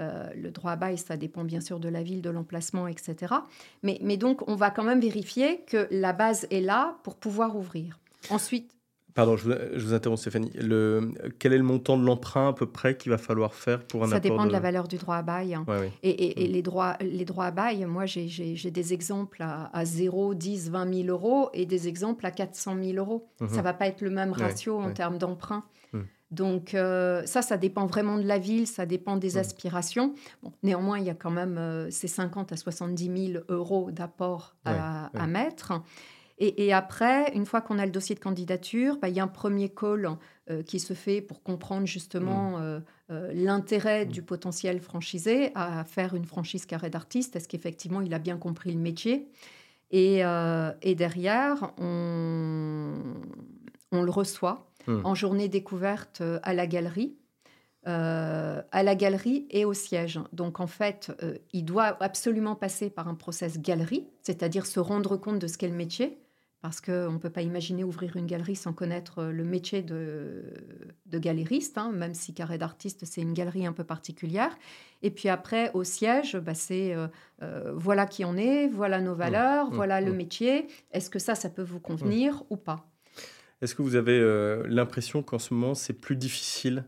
[0.02, 3.36] Euh, le droit à bail, ça dépend bien sûr de la ville, de l'emplacement, etc.
[3.84, 8.00] Mais, donc, on va quand même vérifier que la base est là pour pouvoir ouvrir.
[8.30, 8.72] Ensuite.
[9.14, 10.52] Pardon, je vous, interromps Stéphanie.
[10.56, 14.06] Le, quel est le montant de l'emprunt à peu près qu'il va falloir faire pour
[14.06, 14.52] un Ça dépend de...
[14.52, 15.58] la valeur du droit à bail.
[16.02, 16.52] Et, mm.
[16.52, 21.08] les, droits, les droits à bail, moi j'ai des exemples à, 0, 10, 20 000
[21.10, 23.28] euros et des exemples à 400 000 euros.
[23.40, 25.66] Ça ne va pas être le même ratio en termes d'emprunt.
[25.92, 26.00] Mm.
[26.32, 29.38] Donc euh, ça, ça dépend vraiment de la ville, ça dépend des mm.
[29.38, 30.16] aspirations.
[30.64, 35.08] néanmoins, il y a quand même euh, ces 50 à 70 000 euros d'apport à,
[35.08, 35.74] à, mettre.
[36.44, 39.28] Et, après, une fois qu'on a le dossier de candidature, bah, il y a un
[39.28, 40.10] premier call
[40.50, 42.84] euh, qui se fait pour comprendre justement mmh.
[43.12, 44.10] euh, l'intérêt mmh.
[44.10, 47.36] du potentiel franchisé à faire une franchise carré d'artiste.
[47.36, 49.30] Est-ce qu'effectivement il a bien compris le métier?
[49.92, 50.24] Et,
[50.96, 52.96] derrière, on,
[53.92, 55.06] le reçoit mmh.
[55.06, 57.16] en journée découverte à la galerie.
[57.86, 60.20] à la galerie et au siège.
[60.34, 61.12] Donc en fait,
[61.52, 65.68] il doit absolument passer par un process galerie, c'est-à-dire se rendre compte de ce qu'est
[65.68, 66.22] le métier,
[66.62, 70.44] parce qu'on ne peut pas imaginer ouvrir une galerie sans connaître euh, le métier de,
[71.08, 74.56] de galériste, hein, même si Carré d'artiste, c'est une galerie un peu particulière.
[75.02, 77.08] Et puis après, au siège, bah, c'est euh,
[77.42, 79.18] euh, voilà qui on est, voilà nos mmh.
[79.18, 79.76] valeurs, mmh.
[79.76, 80.68] voilà le métier.
[80.92, 82.86] Est-ce que ça, ça peut vous convenir ou pas?
[83.62, 84.20] Est-ce que vous avez
[84.68, 86.86] l'impression qu'en ce moment, c'est plus difficile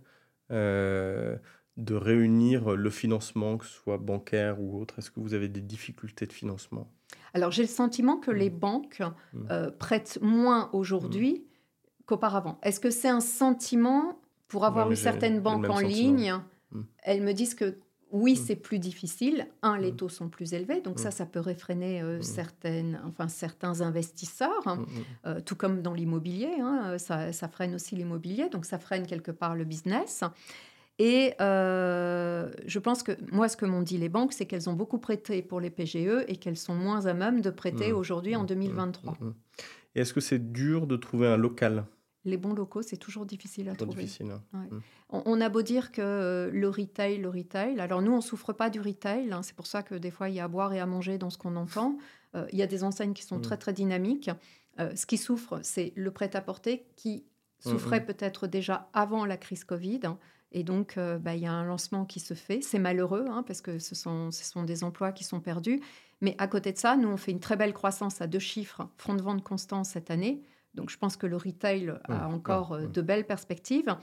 [0.50, 5.00] de réunir le financement, que ce soit bancaire ou autre?
[5.00, 6.90] Est-ce que vous avez des difficultés de financement?
[7.34, 8.60] Alors j'ai le sentiment que les mmh.
[8.60, 9.02] banques
[9.34, 9.40] mmh.
[9.50, 12.04] Euh, prêtent moins aujourd'hui mmh.
[12.06, 12.60] qu'auparavant.
[12.64, 16.36] Est-ce que c'est un sentiment pour avoir eu certaines banques en ligne
[17.00, 17.76] Elles me disent que
[18.14, 19.48] oui, c'est plus difficile.
[19.64, 23.82] Un, les taux sont plus élevés, donc ça, ça peut réfréner euh, certaines, enfin, certains
[23.82, 24.86] investisseurs, hein.
[25.26, 26.52] euh, tout comme dans l'immobilier.
[26.62, 30.24] Hein, ça, ça, freine aussi l'immobilier, donc ça freine quelque part le business.
[31.00, 34.74] Et euh, je pense que moi, ce que m'ont dit les banques, c'est qu'elles ont
[34.74, 38.44] beaucoup prêté pour les PGE et qu'elles sont moins à même de prêter aujourd'hui en
[38.44, 39.14] 2023.
[39.14, 39.26] Mmh.
[39.26, 39.34] Mmh.
[39.96, 41.86] Et est-ce que c'est dur de trouver un local?
[42.26, 44.08] Les bons locaux, c'est toujours difficile à trouver.
[44.22, 44.68] Hein.
[45.10, 47.80] on, a beau dire que euh, le retail, le retail.
[47.80, 49.32] Alors nous, on souffre pas du retail.
[49.32, 49.42] Hein.
[49.44, 51.30] c'est pour ça que des fois, il y a à boire et à manger dans
[51.30, 51.98] ce qu'on entend.
[52.36, 54.30] Euh, il y a des enseignes qui sont très très dynamiques.
[54.78, 57.26] ce qui souffre, c'est le prêt-à-porter qui
[57.60, 60.02] souffrait peut-être déjà avant la crise Covid.
[60.04, 60.18] Hein.
[60.54, 62.62] Et donc, euh, bah, il y a un lancement qui se fait.
[62.62, 65.82] C'est malheureux hein, parce que ce sont, ce sont des emplois qui sont perdus.
[66.22, 68.88] Mais à côté de ça, nous, on fait une très belle croissance à deux chiffres,
[68.98, 70.42] front de vente constant cette année.
[70.74, 73.96] Donc, je pense que le retail a encore euh, de belles perspectives.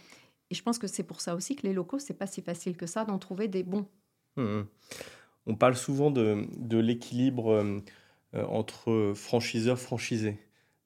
[0.51, 2.77] Et je pense que c'est pour ça aussi que les locaux, c'est pas si facile
[2.77, 3.87] que ça d'en trouver des bons.
[4.37, 4.67] Mmh, mmh.
[5.47, 7.81] On parle souvent de, de l'équilibre euh,
[8.35, 10.39] entre franchiseurs franchisés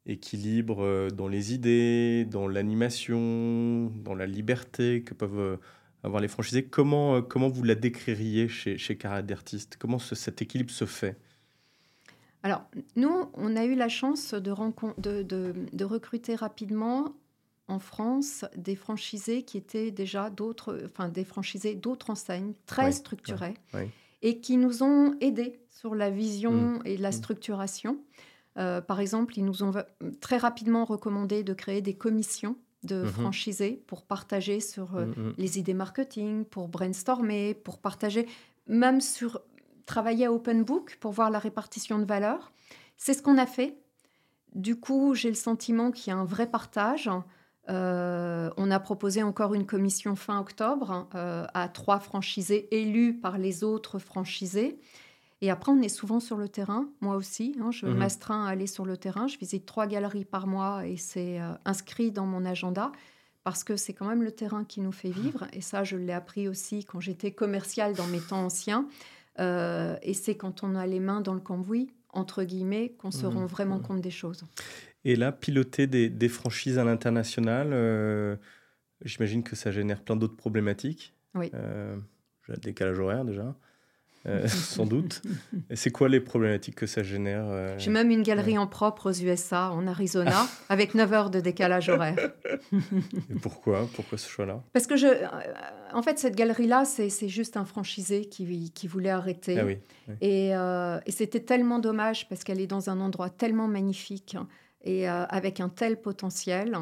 [0.07, 5.57] équilibre euh, dans les idées, dans l'animation, dans la liberté que peuvent euh,
[6.03, 6.64] avoir les franchisés.
[6.64, 9.77] Comment, euh, comment vous la décririez chez, chez d'Artiste?
[9.79, 11.16] Comment cet équilibre se fait?
[12.44, 12.62] Alors,
[12.94, 14.52] nous, on a eu la chance de,
[14.98, 17.14] de, de, de, recruter rapidement
[17.68, 23.54] en France des franchisés qui étaient déjà d'autres, enfin des franchisés d'autres enseignes très structurés
[24.20, 26.83] et qui nous ont aidés sur la vision mmh.
[26.85, 27.12] et la mmh.
[27.12, 27.98] structuration.
[28.59, 29.72] Euh, par exemple, ils nous ont
[30.20, 33.09] très rapidement recommandé de créer des commissions de mhm.
[33.09, 35.35] franchisés pour partager sur euh, mhm.
[35.38, 38.28] les idées marketing, pour brainstormer, pour partager,
[38.66, 39.40] même sur
[39.87, 42.53] travailler à open book pour voir la répartition de valeur.
[42.97, 43.77] C'est ce qu'on a fait.
[44.55, 47.11] Du coup, j'ai le sentiment qu'il y a un vrai partage.
[47.68, 53.64] Euh, on a proposé encore une commission fin octobre à trois franchisés élus par les
[53.64, 54.79] autres franchisés.
[55.44, 57.55] Et après, on est souvent sur le terrain, moi aussi.
[57.61, 57.99] Hein, je mhm.
[57.99, 59.27] m'astreins à aller sur le terrain.
[59.27, 62.92] Je visite trois galeries par mois et c'est euh, inscrit dans mon agenda
[63.42, 65.47] parce que c'est quand même le terrain qui nous fait vivre.
[65.53, 68.88] Et ça, je l'ai appris aussi quand j'étais commerciale dans mes temps anciens.
[69.40, 73.27] Euh, et c'est quand on a les mains dans le cambouis, entre guillemets, qu'on se
[73.27, 73.35] mhm.
[73.35, 74.44] rend vraiment compte des choses.
[75.05, 78.37] Et là, piloter des, franchises à l'international, euh,
[79.03, 81.14] j'imagine que ça génère plein d'autres problématiques.
[81.35, 81.51] Oui.
[81.55, 83.55] Un décalage horaire déjà.
[84.26, 85.22] Euh, sans doute.
[85.68, 89.10] Et c'est quoi les problématiques que ça génère euh, J'ai même une galerie en propre
[89.10, 92.16] aux USA, en Arizona, avec 9 heures de décalage horaire.
[92.72, 93.87] Et pourquoi?
[93.94, 94.62] Pourquoi ce choix-là?
[94.72, 95.26] Parce que, je, euh,
[95.92, 99.58] en fait, cette galerie-là, c'est juste un franchisé qui, qui voulait arrêter.
[99.58, 99.78] Ah oui,
[100.20, 104.37] Et, et c'était tellement dommage parce qu'elle est dans un endroit tellement magnifique
[104.82, 106.76] et avec un tel potentiel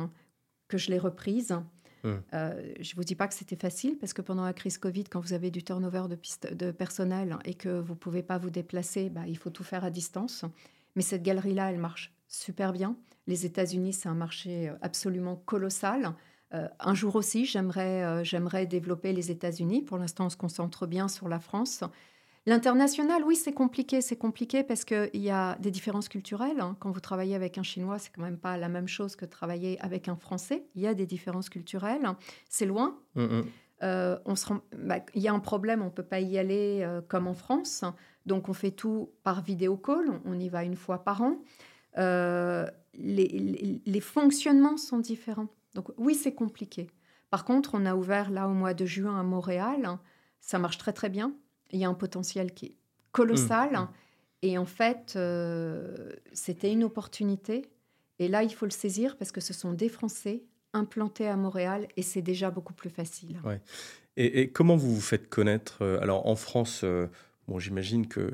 [0.68, 1.56] que je l'ai reprise.
[2.04, 2.22] Hum.
[2.34, 5.04] Euh, je ne vous dis pas que c'était facile parce que pendant la crise Covid,
[5.04, 8.50] quand vous avez du turnover de, de personnel et que vous ne pouvez pas vous
[8.50, 10.44] déplacer, bah, il faut tout faire à distance.
[10.96, 12.96] Mais cette galerie-là, elle marche super bien.
[13.26, 16.14] Les États-Unis, c'est un marché euh, absolument colossal.
[16.54, 19.82] Euh, un jour aussi, j'aimerais j'aimerais développer les États-Unis.
[19.82, 21.82] Pour l'instant, on se concentre bien sur la France.
[22.44, 24.00] L'international, oui, c'est compliqué.
[24.00, 26.60] C'est compliqué parce qu'il y a des différences culturelles.
[26.60, 26.76] hein.
[26.80, 29.80] Quand vous travaillez avec un Chinois, c'est quand même pas la même chose que travailler
[29.80, 30.66] avec un Français.
[30.74, 32.02] Il y a des différences culturelles.
[32.48, 32.98] C'est loin.
[33.14, 33.44] Mm, mm.
[33.84, 36.36] Euh, on se rend- bah, il y a un problème, on ne peut pas y
[36.38, 37.84] aller euh, comme en France.
[38.26, 40.08] Donc, on fait tout par vidéo call.
[40.24, 41.36] On, on y va une fois par an.
[41.98, 45.48] Euh, les, les- les fonctionnements sont différents.
[45.74, 46.88] Donc, oui, c'est compliqué.
[47.30, 49.98] Par contre, on a ouvert là au mois de juin à Montréal.
[50.40, 51.32] Ça marche très, très bien.
[51.72, 52.74] Il y a un potentiel qui est
[53.12, 53.72] colossal.
[53.72, 53.88] Mmh.
[54.42, 57.62] Et en fait, euh, c'était une opportunité.
[58.18, 61.86] Et là, il faut le saisir parce que ce sont des Français implantés à Montréal
[61.96, 63.40] et c'est déjà beaucoup plus facile.
[64.16, 67.06] Et, et comment vous vous faites connaître euh, Alors en France, euh,
[67.46, 68.32] bon, j'imagine que,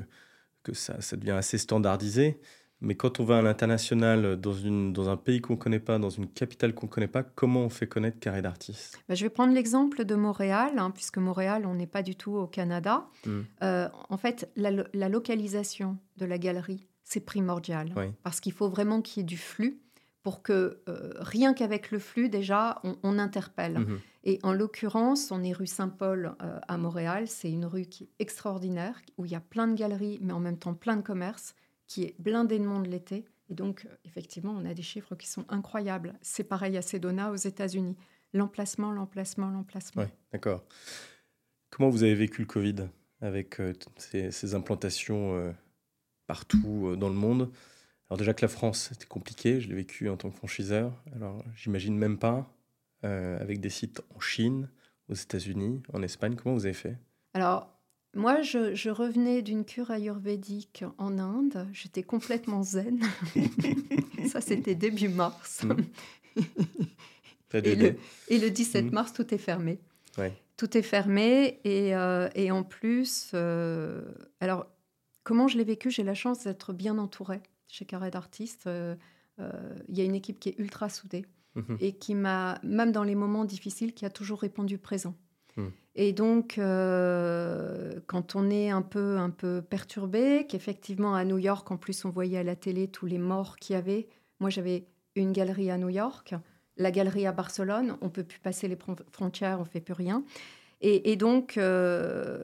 [0.63, 2.39] que ça, ça devient assez standardisé,
[2.81, 5.99] mais quand on va à l'international, dans, une, dans un pays qu'on ne connaît pas,
[5.99, 8.99] dans une capitale qu'on ne connaît pas, comment on fait connaître Carré d'artiste?
[9.09, 12.33] Bah, je vais prendre l'exemple de Montréal, hein, puisque Montréal, on n'est pas du tout
[12.33, 13.07] au Canada.
[13.25, 13.39] Mm.
[13.63, 17.91] Euh, en fait, la, lo- la localisation de la galerie, c'est primordial.
[17.95, 18.05] Oui.
[18.23, 19.81] Parce qu'il faut vraiment qu'il y ait du flux
[20.21, 23.79] pour que, euh, rien qu'avec le flux, déjà, on, on interpelle.
[23.79, 23.99] Mhm.
[24.25, 27.27] Et en l'occurrence, on est rue Saint-Paul euh, à Montréal.
[27.27, 30.41] C'est une rue qui est extraordinaire, où il y a plein de galeries, mais en
[30.41, 31.55] même temps plein de commerces,
[31.89, 33.25] qui est blindé de monde l'été.
[33.49, 36.13] Et donc, effectivement, on a des chiffres qui sont incroyables.
[36.21, 37.97] C'est pareil à Sedona aux États-Unis.
[38.31, 40.03] L'emplacement, l'emplacement, l'emplacement.
[40.03, 40.63] Ouais, d'accord.
[41.71, 42.75] Comment vous avez vécu le Covid
[43.21, 45.51] avec euh, ces implantations euh,
[46.27, 47.51] partout euh, dans le monde?
[48.07, 50.93] Alors déjà que la France, c'était compliqué, je l'ai vécu en tant que franchiseur.
[51.15, 52.51] Alors j'imagine même pas,
[53.03, 54.69] euh, avec des sites en Chine,
[55.09, 56.97] aux États-Unis, en Espagne, comment vous avez fait?
[57.33, 57.78] Alors,
[58.15, 61.67] moi, je, je revenais d'une cure ayurvédique en Inde.
[61.73, 62.99] J'étais complètement zen.
[64.29, 65.63] Ça, c'était début mars.
[67.51, 67.95] De Et le,
[68.27, 68.91] et le 17 Mhm.
[68.93, 69.79] mars, tout est fermé.
[70.19, 70.33] Ouais.
[70.57, 71.59] Tout est fermé.
[71.63, 74.03] Et, euh, et en plus, euh,
[74.39, 74.67] alors,
[75.23, 75.89] comment je l'ai vécu?
[75.89, 78.67] J'ai la chance d'être bien entourée chez Carré d'artistes.
[78.67, 78.95] Euh,
[79.87, 81.77] Il y a une équipe qui est ultra soudée Mhm.
[81.79, 85.15] et qui m'a, même dans les moments difficiles, qui a toujours répondu présent.
[85.59, 85.67] Mm.
[85.95, 91.69] Et donc, euh, quand on est un peu, un peu perturbé, qu'effectivement à New York,
[91.71, 94.07] en plus, on voyait à la télé tous les morts qu'il y avait.
[94.39, 96.35] Moi, j'avais une galerie à New York,
[96.77, 97.97] la galerie à Barcelone.
[98.01, 100.23] On peut plus passer les fron- frontières, on fait plus rien.
[100.81, 102.41] Et, donc, euh,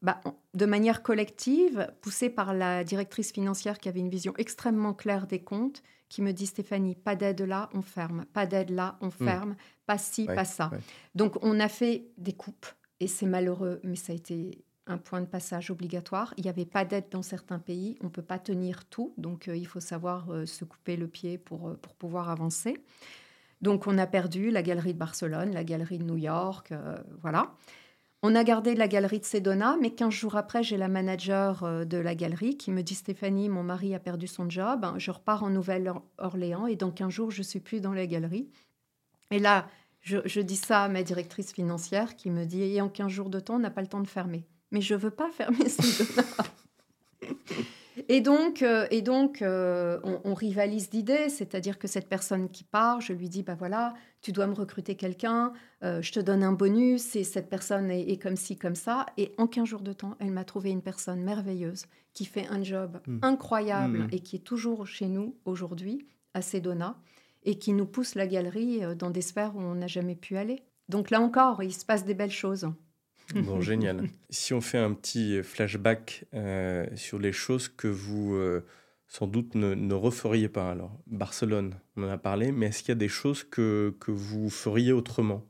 [0.00, 0.22] bah,
[0.54, 5.40] de manière collective, poussée par la directrice financière qui avait une vision extrêmement claire des
[5.40, 5.82] comptes,
[6.14, 8.24] qui me dit Stéphanie, pas d'aide là, on ferme.
[8.32, 9.56] Pas d'aide là, on ferme.
[9.84, 10.68] Pas ci, Ouais, pas ça.
[10.72, 10.78] ouais.
[11.16, 12.66] Donc, on a fait des coupes.
[13.00, 16.32] Et c'est malheureux, mais ça a été un point de passage obligatoire.
[16.36, 17.96] Il n'y avait pas d'aide dans certains pays.
[18.00, 19.12] On ne peut pas tenir tout.
[19.18, 22.80] Donc, euh, il faut savoir euh, se couper le pied pour, euh, pour pouvoir avancer.
[23.60, 26.72] Donc, on a perdu la galerie de Barcelone, la galerie de New York.
[27.22, 27.52] voilà.
[28.26, 31.84] On a gardé la galerie de Sedona, mais 15 jours après, j'ai la manager euh,
[31.84, 35.42] de la galerie qui me dit Stéphanie, mon mari a perdu son job, je repars
[35.42, 38.48] en Nouvelle-Orléans et dans 15 jours, je suis plus dans la galerie.
[39.30, 39.68] Et là,
[40.00, 43.28] je, je dis ça à ma directrice financière qui me dit Et en 15 jours
[43.28, 44.46] de temps, on n'a pas le temps de fermer.
[44.70, 46.24] Mais je veux pas fermer Sedona.
[48.08, 52.64] Et donc, euh, et donc euh, on, on rivalise d'idées, c'est-à-dire que cette personne qui
[52.64, 55.52] part, je lui dis, bah voilà, tu dois me recruter quelqu'un,
[55.82, 59.06] euh, je te donne un bonus, et cette personne est, est comme ci, comme ça.
[59.16, 62.62] Et en 15 jours de temps, elle m'a trouvé une personne merveilleuse qui fait un
[62.62, 63.18] job Mm.
[63.22, 64.08] incroyable Mm.
[64.12, 66.96] et qui est toujours chez nous aujourd'hui, à Sedona,
[67.44, 70.62] et qui nous pousse la galerie dans des sphères où on n'a jamais pu aller.
[70.88, 72.68] Donc là encore, il se passe des belles choses.
[73.32, 74.08] Bon, génial.
[74.30, 78.64] Si on fait un petit flashback euh, sur les choses que vous, euh,
[79.08, 80.70] sans doute, ne, ne referiez pas.
[80.70, 84.10] Alors, Barcelone, on en a parlé, mais est-ce qu'il y a des choses que, que
[84.10, 85.44] vous feriez autrement?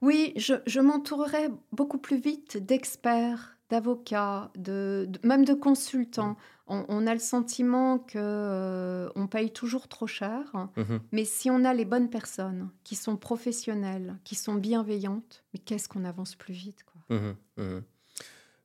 [0.00, 6.36] Oui, je, je m'entourerai beaucoup plus vite d'experts, d'avocats, de, de- même de consultants.
[6.66, 11.00] On, on a le sentiment que euh, on paye toujours trop cher, Mhm.
[11.10, 15.88] mais si on a les bonnes personnes, qui sont professionnelles, qui sont bienveillantes, mais qu'est-ce
[15.88, 17.00] qu'on avance plus vite, quoi?
[17.16, 17.82] Mhm, mhm.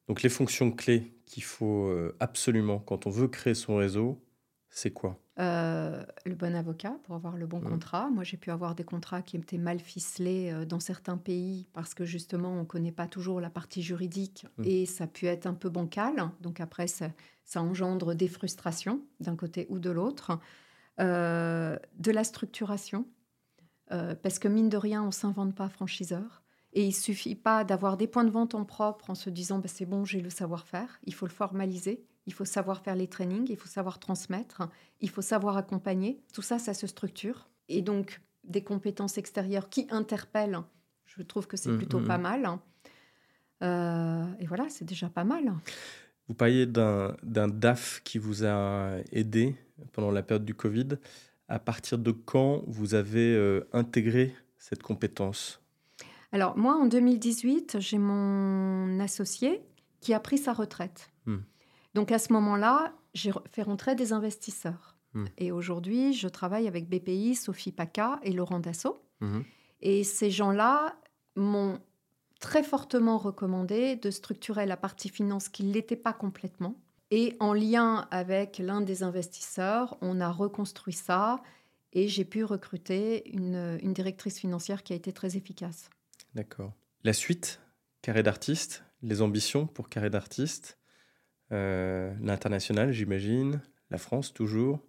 [0.08, 4.22] Donc, les fonctions clés qu'il faut euh, absolument quand on veut créer son réseau,
[4.70, 5.18] c'est quoi?
[5.40, 7.70] Euh, le bon avocat pour avoir le bon Mhm.
[7.70, 8.10] contrat.
[8.10, 11.94] Moi, j'ai pu avoir des contrats qui étaient mal ficelés euh, dans certains pays parce
[11.94, 14.66] que justement, on ne connaît pas toujours la partie juridique Mhm.
[14.66, 16.32] et ça a pu être un peu bancal.
[16.42, 17.12] Donc après, ça,
[17.44, 20.40] ça engendre des frustrations d'un côté ou de l'autre.
[21.00, 23.06] Euh, de la structuration,
[23.90, 26.42] parce que mine de rien, on s'invente pas franchiseur.
[26.74, 29.68] Et il suffit pas d'avoir des points de vente en propre en se disant bah,
[29.68, 31.00] c'est bon, j'ai le savoir-faire.
[31.04, 32.04] Il faut le formaliser.
[32.28, 33.48] Il faut savoir faire les trainings.
[33.50, 34.70] Il faut savoir transmettre.
[35.02, 36.22] Il faut savoir accompagner.
[36.34, 37.50] Tout ça, ça se structure.
[37.70, 40.60] Et donc, des compétences extérieures qui interpellent,
[41.06, 42.08] je trouve que c'est Mhm, plutôt mhm.
[42.08, 42.60] pas mal.
[44.40, 45.52] et voilà, c'est déjà pas mal.
[46.28, 49.56] Vous parliez d'un DAF qui vous a aidé
[49.94, 50.90] pendant la période du Covid.
[51.48, 55.62] À partir de quand vous avez intégré cette compétence?
[56.34, 59.62] Alors moi, en 2018, j'ai mon associé
[60.02, 61.10] qui a pris sa retraite.
[61.98, 64.96] Donc à ce moment-là, j'ai fait rentrer des investisseurs.
[65.16, 65.26] Hmm.
[65.40, 69.02] Et aujourd'hui, je travaille avec BPI, Sophie Paca et Laurent Dassault.
[69.20, 69.42] Hmm.
[69.82, 70.96] Et ces gens-là
[71.36, 71.80] m'ont
[72.40, 76.76] très fortement recommandé de structurer la partie finance qui ne l'était pas complètement.
[77.10, 81.42] Et en lien avec l'un des investisseurs, on a reconstruit ça
[81.94, 85.90] et j'ai pu recruter une, une, directrice financière qui a été très efficace.
[86.36, 86.74] D'accord.
[87.04, 87.60] La suite,
[88.04, 90.78] carré d'artiste, les ambitions pour carré d'artiste,
[91.52, 94.80] euh, l'international, j'imagine, la France toujours.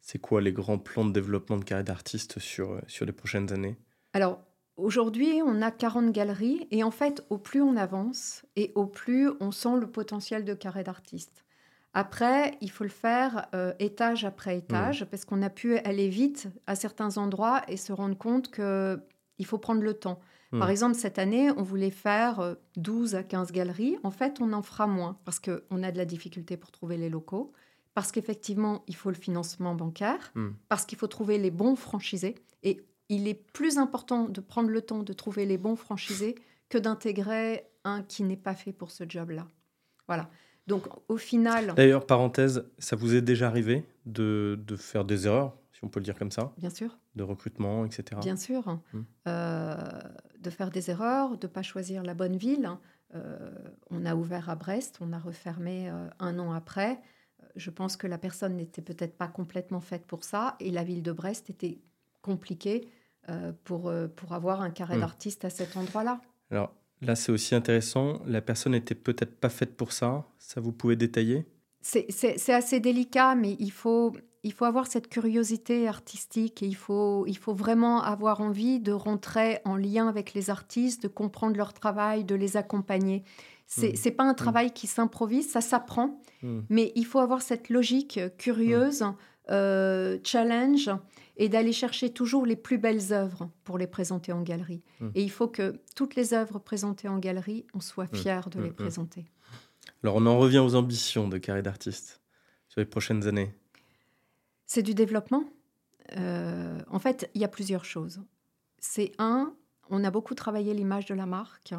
[0.00, 3.76] C'est quoi les grands plans de développement de carré d'artiste sur, sur les prochaines années?
[4.12, 4.40] Alors,
[4.76, 9.30] Aujourd'hui, on a 40 galeries et en fait, au plus on avance et au plus
[9.40, 11.46] on sent le potentiel de carré d'artiste.
[11.94, 15.06] Après, il faut le faire euh, étage après étage mmh.
[15.06, 19.56] parce qu'on a pu aller vite à certains endroits et se rendre compte qu'il faut
[19.56, 20.20] prendre le temps.
[20.52, 20.58] Mmh.
[20.58, 23.96] Par exemple, cette année, on voulait faire 12 euh, à 15 galeries.
[24.02, 27.08] En fait, on en fera moins parce qu'on a de la difficulté pour trouver les
[27.08, 27.52] locaux,
[27.94, 30.48] parce qu'effectivement, il faut le financement bancaire, mmh.
[30.68, 32.36] parce qu'il faut trouver les bons franchisés.
[32.62, 36.34] Et il est plus important de prendre le temps de trouver les bons franchisés
[36.68, 39.46] que d'intégrer un qui n'est pas fait pour ce job-là.
[40.06, 40.28] Voilà.
[40.66, 41.74] Donc au final...
[41.74, 46.00] D'ailleurs, parenthèse, ça vous est déjà arrivé de, de, faire des erreurs, si on peut
[46.00, 46.96] le dire comme ça Bien sûr.
[47.16, 48.18] De recrutement, etc.
[48.22, 48.66] Bien sûr.
[48.94, 49.04] Hum.
[49.28, 49.76] Euh,
[50.40, 52.70] de faire des erreurs, de ne pas choisir la bonne ville.
[53.14, 53.50] Euh,
[53.90, 56.98] on a ouvert à Brest, on a refermé euh, un an après.
[57.56, 61.02] Je pense que la personne n'était peut-être pas complètement faite pour ça et la ville
[61.02, 61.78] de Brest était
[62.22, 62.88] compliquée
[63.64, 65.00] pour, pour avoir un carré hmm.
[65.00, 66.20] d'artiste à cet endroit-là.
[66.50, 68.22] Alors là, c'est aussi intéressant.
[68.24, 70.26] La personne n'était peut-être pas faite pour ça.
[70.38, 71.44] Ça, vous pouvez détailler?
[71.80, 74.12] C'est assez délicat, mais il faut,
[74.46, 78.92] il faut avoir cette curiosité artistique et il faut, il faut vraiment avoir envie de
[78.92, 83.24] rentrer en lien avec les artistes, de comprendre leur travail, de les accompagner.
[83.66, 84.14] C'est n'est hmm.
[84.14, 84.36] pas un hmm.
[84.36, 86.20] travail qui s'improvise, ça s'apprend,
[86.68, 89.04] mais il faut avoir cette logique curieuse,
[89.50, 90.90] euh, challenge
[91.36, 94.84] et d'aller chercher toujours les plus belles œuvres pour les présenter en galerie.
[95.16, 98.70] Et il faut que toutes les œuvres présentées en galerie, on soit fiers de les
[98.70, 99.24] présenter.
[100.04, 102.20] Alors on en revient aux ambitions de Carré d'artiste
[102.68, 103.52] sur les prochaines années.
[104.66, 105.44] C'est du développement.
[106.16, 108.20] Euh, en fait, il y a plusieurs choses.
[108.78, 109.54] C'est un,
[109.90, 111.74] on a beaucoup travaillé l'image de la marque.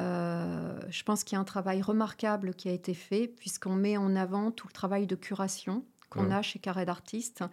[0.00, 3.96] Euh, je pense qu'il y a un travail remarquable qui a été fait puisqu'on met
[3.96, 7.44] en avant tout le travail de curation qu'on a chez Carré d'artiste.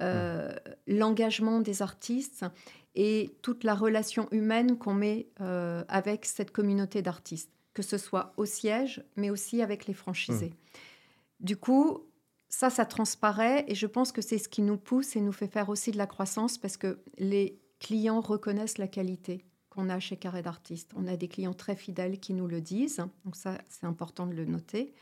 [0.00, 0.54] Euh,
[0.86, 2.46] l'engagement des artistes
[2.94, 8.32] et toute la relation humaine qu'on met euh, avec cette communauté d'artistes, que ce soit
[8.38, 10.54] au siège, mais aussi avec les franchisés.
[10.54, 11.44] Mmh.
[11.44, 12.06] Du coup,
[12.50, 15.46] ça, ça transparaît et je pense que c'est ce qui nous pousse et nous fait
[15.46, 20.16] faire aussi de la croissance parce que les clients reconnaissent la qualité qu'on a chez
[20.16, 20.90] Carré d'artistes.
[20.96, 24.34] On a des clients très fidèles qui nous le disent, donc ça, c'est important de
[24.34, 24.92] le noter.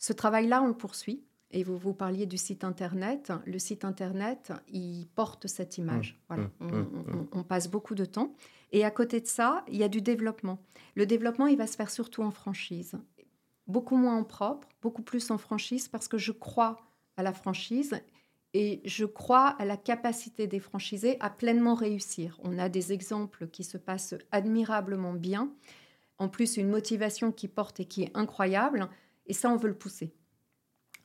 [0.00, 1.22] Ce travail-là, on le poursuit.
[1.52, 3.32] Et vous, vous parliez du site Internet.
[3.44, 6.12] Le site Internet, il porte cette image.
[6.12, 6.50] Mmh, voilà.
[6.60, 8.34] Mmh, mmh, on, passe beaucoup de temps.
[8.72, 10.60] Et à côté de ça, il y a du développement.
[10.94, 12.94] Le développement, il va se faire surtout en franchise.
[13.66, 16.80] Beaucoup moins en propre, beaucoup plus en franchise parce que je crois
[17.16, 18.00] à la franchise
[18.52, 22.38] et je crois à la capacité des franchisés à pleinement réussir.
[22.42, 25.50] On a des exemples qui se passent admirablement bien.
[26.18, 28.88] En plus, une motivation qui porte et qui est incroyable.
[29.26, 30.12] Et ça, on veut le pousser.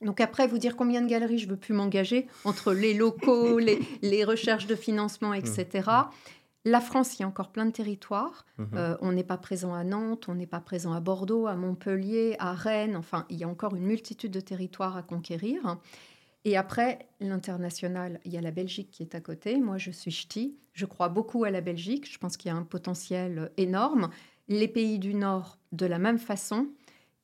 [0.01, 3.59] Donc après, vous dire combien de galeries je veux plus m'engager entre les locaux,
[4.01, 5.89] les, recherches de financement, etc.
[6.67, 8.43] La France, il y a encore plein de territoires.
[8.58, 8.63] Mmh.
[8.73, 12.36] Euh, on n'est pas présent à Nantes, on n'est pas présent à Bordeaux, à Montpellier,
[12.39, 12.95] à Rennes.
[12.95, 15.78] Enfin, il y a encore une multitude de territoires à conquérir.
[16.43, 19.60] Et après, l'international, il y a la Belgique qui est à côté.
[19.60, 20.58] Moi, je suis ch'ti.
[20.73, 22.12] Je crois beaucoup à la Belgique.
[22.12, 24.10] Je pense qu'il y a un potentiel énorme.
[24.47, 26.67] Les pays du Nord, de la même façon.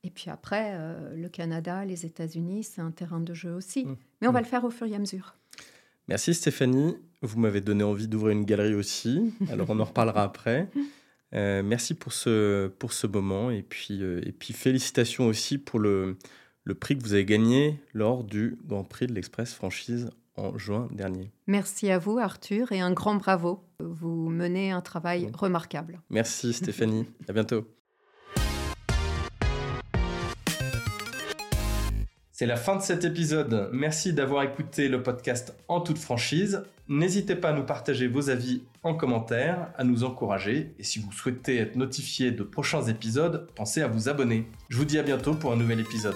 [0.04, 3.86] Et puis après, euh, le Canada, les États-Unis, c'est un terrain de jeu aussi.
[3.86, 3.96] Mmh.
[4.20, 4.44] Mais on va mmh.
[4.44, 5.34] le faire au fur et à mesure.
[6.08, 6.96] Merci Stéphanie.
[7.22, 9.32] Vous m'avez donné envie d'ouvrir une galerie aussi.
[9.48, 10.68] Alors on en reparlera après.
[11.34, 13.50] Euh, merci pour ce, pour ce moment.
[13.50, 16.18] Et puis, euh, et puis félicitations aussi pour le,
[16.64, 20.88] le prix que vous avez gagné lors du Grand Prix de l'Express Franchise en juin
[20.90, 21.30] dernier.
[21.46, 23.64] Merci à vous Arthur et un grand bravo.
[23.78, 26.00] Vous menez un travail remarquable.
[26.10, 27.06] Merci Stéphanie.
[27.28, 27.68] à bientôt.
[32.32, 33.70] C'est la fin de cet épisode.
[33.72, 36.64] Merci d'avoir écouté le podcast en toute franchise.
[36.92, 40.74] N'hésitez pas à nous partager vos avis en commentaire, à nous encourager.
[40.78, 44.46] Et si vous souhaitez être notifié de prochains épisodes, pensez à vous abonner.
[44.68, 46.14] Je vous dis à bientôt pour un nouvel épisode.